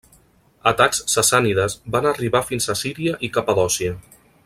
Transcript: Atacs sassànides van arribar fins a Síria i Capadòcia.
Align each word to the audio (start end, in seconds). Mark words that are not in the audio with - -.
Atacs 0.71 1.01
sassànides 1.15 1.77
van 1.97 2.07
arribar 2.13 2.41
fins 2.49 2.69
a 2.75 2.77
Síria 2.83 3.19
i 3.29 3.31
Capadòcia. 3.39 3.99